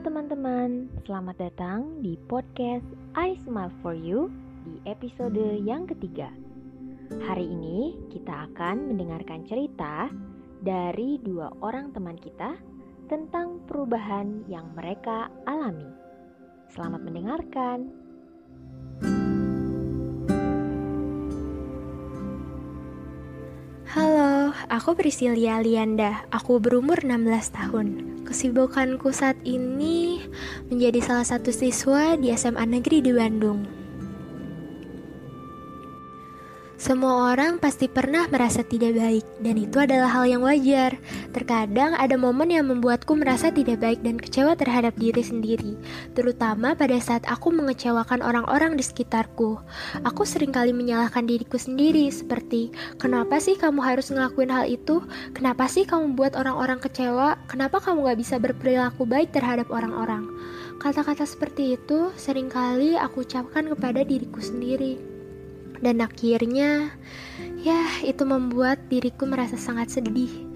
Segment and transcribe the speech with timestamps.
[0.00, 4.32] teman-teman, selamat datang di podcast I Smile For You
[4.64, 6.32] di episode yang ketiga.
[7.20, 10.08] Hari ini kita akan mendengarkan cerita
[10.64, 12.56] dari dua orang teman kita
[13.12, 15.92] tentang perubahan yang mereka alami.
[16.72, 17.92] Selamat mendengarkan.
[23.92, 26.24] Halo, aku Priscilia Lianda.
[26.32, 28.09] Aku berumur 16 tahun.
[28.30, 30.22] Kesibukanku saat ini
[30.70, 33.79] menjadi salah satu siswa di SMA Negeri di Bandung.
[36.80, 40.96] Semua orang pasti pernah merasa tidak baik, dan itu adalah hal yang wajar.
[41.28, 45.76] Terkadang ada momen yang membuatku merasa tidak baik dan kecewa terhadap diri sendiri,
[46.16, 49.60] terutama pada saat aku mengecewakan orang-orang di sekitarku.
[50.08, 55.04] Aku sering kali menyalahkan diriku sendiri, seperti, "Kenapa sih kamu harus ngelakuin hal itu?
[55.36, 57.36] Kenapa sih kamu buat orang-orang kecewa?
[57.44, 60.24] Kenapa kamu gak bisa berperilaku baik terhadap orang-orang?"
[60.80, 65.09] Kata-kata seperti itu sering kali aku ucapkan kepada diriku sendiri
[65.80, 66.92] dan akhirnya
[67.60, 70.48] ya itu membuat diriku merasa sangat sedih.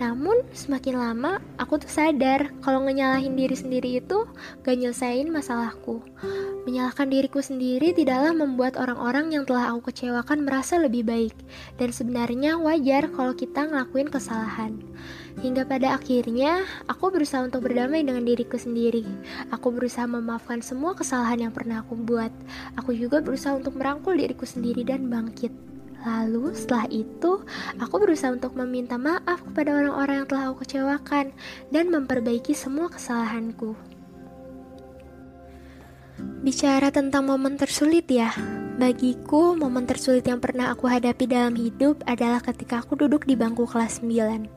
[0.00, 4.26] Namun semakin lama aku tuh sadar kalau ngenyalahin diri sendiri itu
[4.66, 6.02] gak nyelesain masalahku.
[6.66, 11.36] Menyalahkan diriku sendiri tidaklah membuat orang-orang yang telah aku kecewakan merasa lebih baik.
[11.78, 14.80] Dan sebenarnya wajar kalau kita ngelakuin kesalahan
[15.40, 19.08] Hingga pada akhirnya, aku berusaha untuk berdamai dengan diriku sendiri.
[19.48, 22.34] Aku berusaha memaafkan semua kesalahan yang pernah aku buat.
[22.76, 25.54] Aku juga berusaha untuk merangkul diriku sendiri dan bangkit.
[26.02, 27.46] Lalu setelah itu,
[27.78, 31.30] aku berusaha untuk meminta maaf kepada orang-orang yang telah aku kecewakan
[31.70, 33.78] dan memperbaiki semua kesalahanku.
[36.42, 38.34] Bicara tentang momen tersulit ya,
[38.74, 43.62] bagiku momen tersulit yang pernah aku hadapi dalam hidup adalah ketika aku duduk di bangku
[43.62, 44.50] kelas 9.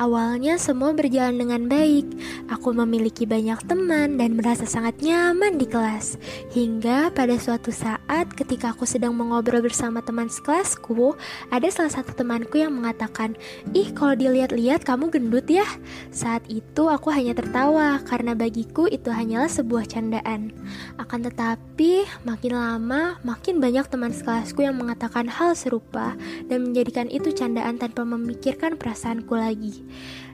[0.00, 2.08] Awalnya semua berjalan dengan baik.
[2.48, 6.16] Aku memiliki banyak teman dan merasa sangat nyaman di kelas.
[6.56, 11.12] Hingga pada suatu saat ketika aku sedang mengobrol bersama teman sekelasku,
[11.52, 13.36] ada salah satu temanku yang mengatakan,
[13.76, 15.68] "Ih, kalau dilihat-lihat kamu gendut ya."
[16.08, 20.56] Saat itu aku hanya tertawa karena bagiku itu hanyalah sebuah candaan.
[20.96, 26.16] Akan tetapi, makin lama makin banyak teman sekelasku yang mengatakan hal serupa
[26.48, 29.81] dan menjadikan itu candaan tanpa memikirkan perasaanku lagi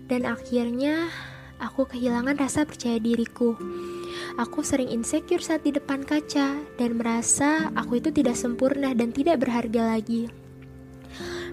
[0.08, 1.12] dan akhirnya
[1.60, 3.54] aku kehilangan rasa percaya diriku.
[4.38, 9.42] Aku sering insecure saat di depan kaca dan merasa aku itu tidak sempurna dan tidak
[9.42, 10.30] berharga lagi.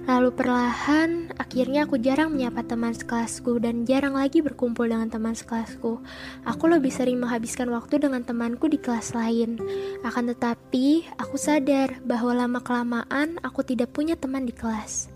[0.06, 5.98] Lalu perlahan, akhirnya aku jarang menyapa teman sekelasku dan jarang lagi berkumpul dengan teman sekelasku.
[6.46, 9.58] Aku lebih sering menghabiskan waktu dengan temanku di kelas lain.
[10.06, 15.15] Akan tetapi, aku sadar bahwa lama-kelamaan aku tidak punya teman di kelas.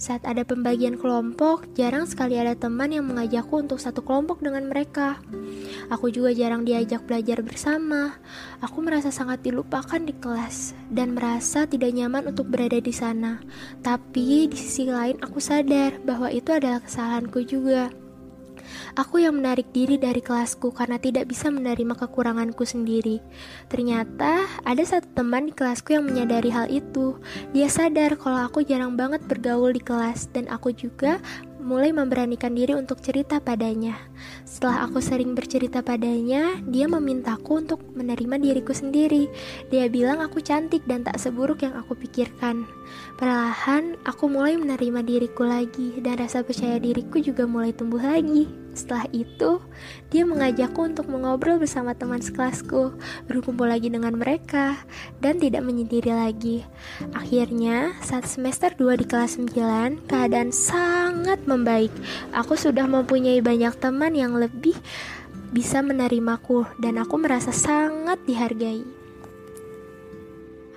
[0.00, 5.20] Saat ada pembagian kelompok, jarang sekali ada teman yang mengajakku untuk satu kelompok dengan mereka.
[5.92, 8.16] Aku juga jarang diajak belajar bersama.
[8.64, 13.40] Aku merasa sangat dilupakan di kelas dan merasa tidak nyaman untuk berada di sana.
[13.80, 17.88] Tapi di sisi lain aku sadar bahwa itu adalah kesalahanku juga.
[18.98, 23.18] Aku yang menarik diri dari kelasku karena tidak bisa menerima kekuranganku sendiri.
[23.68, 27.18] Ternyata ada satu teman di kelasku yang menyadari hal itu.
[27.54, 31.22] Dia sadar kalau aku jarang banget bergaul di kelas dan aku juga
[31.60, 33.94] mulai memberanikan diri untuk cerita padanya.
[34.48, 39.30] Setelah aku sering bercerita padanya, dia memintaku untuk menerima diriku sendiri.
[39.68, 42.66] Dia bilang aku cantik dan tak seburuk yang aku pikirkan.
[43.20, 48.48] Perlahan, aku mulai menerima diriku lagi dan rasa percaya diriku juga mulai tumbuh lagi.
[48.70, 49.58] Setelah itu,
[50.14, 52.94] dia mengajakku untuk mengobrol bersama teman sekelasku,
[53.26, 54.78] berkumpul lagi dengan mereka,
[55.18, 56.62] dan tidak menyendiri lagi.
[57.10, 60.99] Akhirnya, saat semester 2 di kelas 9, keadaan sangat
[61.46, 61.90] membaik.
[62.30, 64.78] Aku sudah mempunyai banyak teman yang lebih
[65.50, 68.86] bisa menerimaku, dan aku merasa sangat dihargai.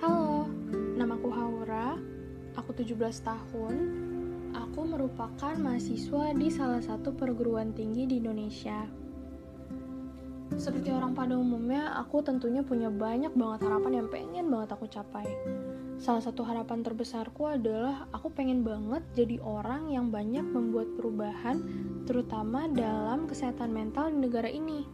[0.02, 0.50] Halo,
[0.98, 1.94] namaku Haura,
[2.58, 3.74] aku 17 tahun,
[4.54, 8.86] Aku merupakan mahasiswa di salah satu perguruan tinggi di Indonesia.
[10.54, 15.26] Seperti orang pada umumnya, aku tentunya punya banyak banget harapan yang pengen banget aku capai.
[16.04, 21.64] Salah satu harapan terbesarku adalah aku pengen banget jadi orang yang banyak membuat perubahan,
[22.04, 24.84] terutama dalam kesehatan mental di negara ini.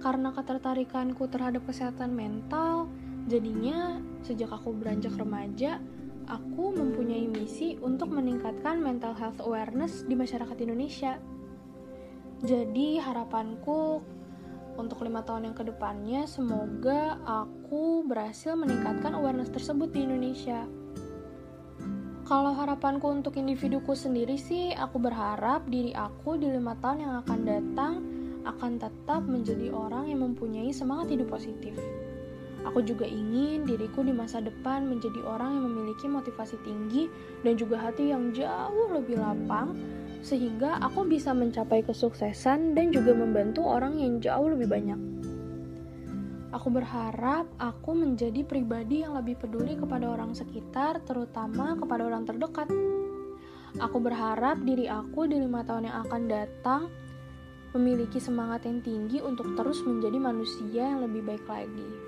[0.00, 2.88] Karena ketertarikanku terhadap kesehatan mental,
[3.28, 5.76] jadinya sejak aku beranjak remaja,
[6.24, 11.20] aku mempunyai misi untuk meningkatkan mental health awareness di masyarakat Indonesia.
[12.40, 14.00] Jadi harapanku
[14.76, 20.64] untuk lima tahun yang ke depannya semoga aku berhasil meningkatkan awareness tersebut di Indonesia.
[22.26, 27.40] Kalau harapanku untuk individuku sendiri sih, aku berharap diri aku di lima tahun yang akan
[27.46, 27.94] datang
[28.46, 31.74] akan tetap menjadi orang yang mempunyai semangat hidup positif.
[32.66, 37.06] Aku juga ingin diriku di masa depan menjadi orang yang memiliki motivasi tinggi
[37.46, 39.78] dan juga hati yang jauh lebih lapang,
[40.26, 44.98] sehingga aku bisa mencapai kesuksesan dan juga membantu orang yang jauh lebih banyak.
[46.50, 52.66] Aku berharap aku menjadi pribadi yang lebih peduli kepada orang sekitar, terutama kepada orang terdekat.
[53.78, 56.82] Aku berharap diri aku di lima tahun yang akan datang
[57.78, 62.06] memiliki semangat yang tinggi untuk terus menjadi manusia yang lebih baik lagi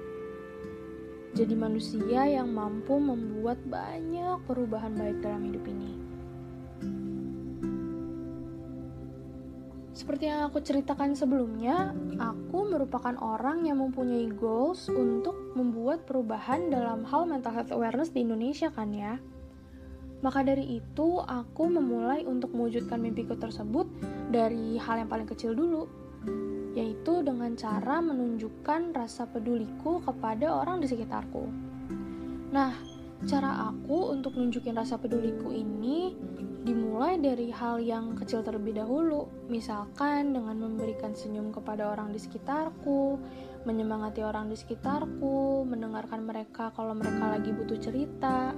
[1.38, 6.07] jadi manusia yang mampu membuat banyak perubahan baik dalam hidup ini.
[9.98, 11.90] Seperti yang aku ceritakan sebelumnya,
[12.22, 18.22] aku merupakan orang yang mempunyai goals untuk membuat perubahan dalam hal mental health awareness di
[18.22, 19.18] Indonesia kan ya.
[20.22, 23.90] Maka dari itu, aku memulai untuk mewujudkan mimpiku tersebut
[24.30, 25.90] dari hal yang paling kecil dulu,
[26.78, 31.42] yaitu dengan cara menunjukkan rasa peduliku kepada orang di sekitarku.
[32.54, 32.70] Nah,
[33.26, 36.14] cara aku untuk nunjukin rasa peduliku ini
[36.68, 43.16] dimulai dari hal yang kecil terlebih dahulu, misalkan dengan memberikan senyum kepada orang di sekitarku,
[43.64, 48.52] menyemangati orang di sekitarku, mendengarkan mereka kalau mereka lagi butuh cerita,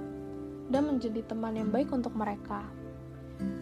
[0.67, 2.67] dan menjadi teman yang baik untuk mereka.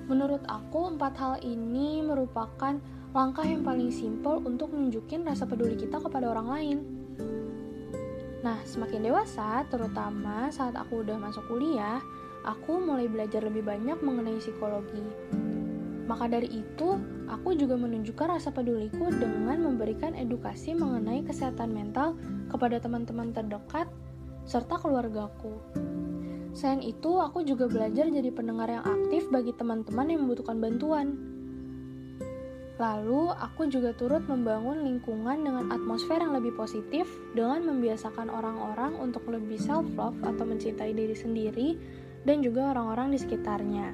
[0.10, 2.74] Menurut aku, empat hal ini merupakan
[3.14, 6.78] langkah yang paling simpel untuk nunjukin rasa peduli kita kepada orang lain.
[8.42, 12.02] Nah, semakin dewasa, terutama saat aku udah masuk kuliah,
[12.50, 15.06] aku mulai belajar lebih banyak mengenai psikologi.
[16.10, 16.98] Maka dari itu,
[17.30, 22.18] aku juga menunjukkan rasa peduliku dengan memberikan edukasi mengenai kesehatan mental
[22.50, 23.86] kepada teman-teman terdekat
[24.50, 25.62] serta keluargaku.
[26.58, 31.14] Selain itu, aku juga belajar jadi pendengar yang aktif bagi teman-teman yang membutuhkan bantuan.
[32.82, 37.06] Lalu, aku juga turut membangun lingkungan dengan atmosfer yang lebih positif
[37.38, 41.70] dengan membiasakan orang-orang untuk lebih self-love atau mencintai diri sendiri
[42.30, 43.90] dan juga orang-orang di sekitarnya.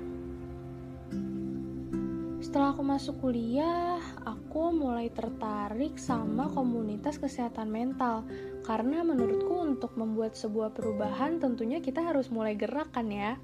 [2.44, 8.28] Setelah aku masuk kuliah, aku mulai tertarik sama komunitas kesehatan mental
[8.68, 13.40] karena menurutku untuk membuat sebuah perubahan tentunya kita harus mulai gerak kan ya.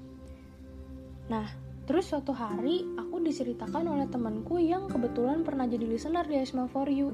[1.32, 1.48] Nah,
[1.82, 6.86] Terus suatu hari aku diceritakan oleh temanku yang kebetulan pernah jadi listener di Smile For
[6.86, 7.10] You.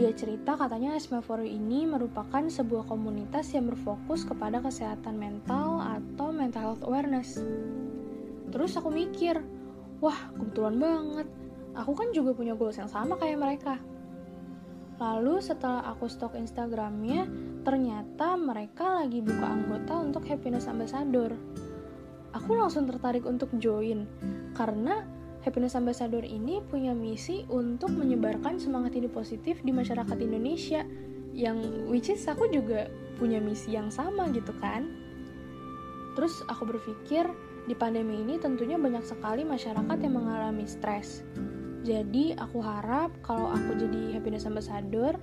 [0.00, 5.76] Dia cerita katanya Smile For You ini merupakan sebuah komunitas yang berfokus kepada kesehatan mental
[5.76, 7.36] atau mental health awareness.
[8.48, 9.44] Terus aku mikir,
[10.00, 11.28] wah kebetulan banget,
[11.76, 13.76] aku kan juga punya goals yang sama kayak mereka.
[14.96, 17.28] Lalu setelah aku stok Instagramnya,
[17.60, 21.36] ternyata mereka lagi buka anggota untuk Happiness Ambassador
[22.30, 24.06] aku langsung tertarik untuk join
[24.54, 25.02] karena
[25.40, 30.84] Happiness Ambassador ini punya misi untuk menyebarkan semangat hidup positif di masyarakat Indonesia
[31.32, 34.88] yang which is aku juga punya misi yang sama gitu kan.
[36.18, 37.24] Terus aku berpikir
[37.64, 41.24] di pandemi ini tentunya banyak sekali masyarakat yang mengalami stres.
[41.80, 45.16] Jadi aku harap kalau aku jadi Happiness Ambassador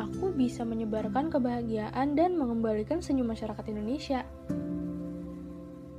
[0.00, 4.26] aku bisa menyebarkan kebahagiaan dan mengembalikan senyum masyarakat Indonesia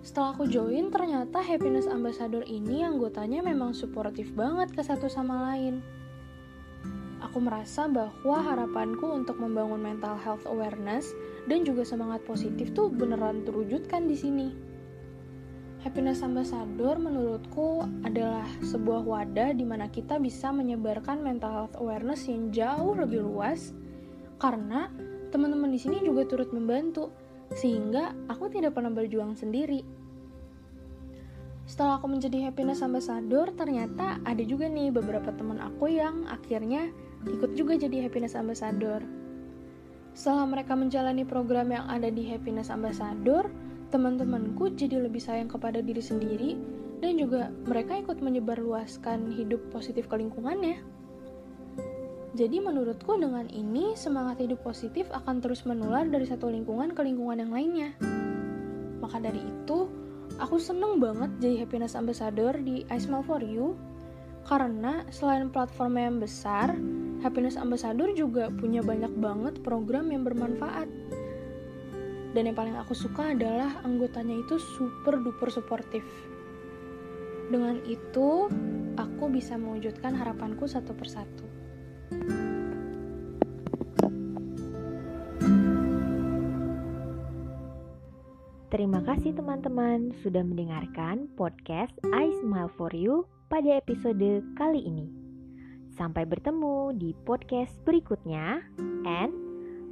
[0.01, 5.77] setelah aku join, ternyata Happiness Ambassador ini anggotanya memang suportif banget ke satu sama lain.
[7.22, 11.13] Aku merasa bahwa harapanku untuk membangun mental health awareness
[11.46, 14.50] dan juga semangat positif tuh beneran terwujudkan di sini.
[15.86, 22.50] Happiness Ambassador menurutku adalah sebuah wadah di mana kita bisa menyebarkan mental health awareness yang
[22.53, 23.74] jauh lebih luas
[24.38, 24.89] karena
[25.29, 27.10] teman-teman di sini juga turut membantu
[27.55, 29.84] sehingga aku tidak pernah berjuang sendiri.
[31.67, 36.91] Setelah aku menjadi happiness ambassador, ternyata ada juga nih beberapa teman aku yang akhirnya
[37.24, 39.00] ikut juga jadi happiness ambassador.
[40.12, 43.48] Setelah mereka menjalani program yang ada di happiness ambassador,
[43.93, 46.60] teman-temanku jadi lebih sayang kepada diri sendiri
[47.00, 50.84] dan juga mereka ikut menyebarluaskan hidup positif ke lingkungannya.
[52.31, 57.43] Jadi menurutku dengan ini semangat hidup positif akan terus menular dari satu lingkungan ke lingkungan
[57.43, 57.91] yang lainnya.
[59.03, 59.91] Maka dari itu,
[60.39, 63.75] aku seneng banget jadi happiness ambassador di I Smile For You
[64.47, 66.71] karena selain platform yang besar,
[67.19, 70.88] happiness ambassador juga punya banyak banget program yang bermanfaat.
[72.31, 76.07] Dan yang paling aku suka adalah anggotanya itu super duper suportif.
[77.51, 78.47] Dengan itu,
[78.95, 81.50] aku bisa mewujudkan harapanku satu persatu.
[88.72, 95.12] Terima kasih teman-teman sudah mendengarkan podcast I Smile For You pada episode kali ini.
[95.91, 98.63] Sampai bertemu di podcast berikutnya,
[99.03, 99.36] and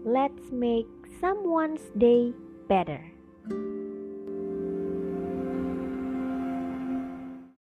[0.07, 0.87] let's make
[1.19, 2.31] someone's day
[2.71, 3.03] better.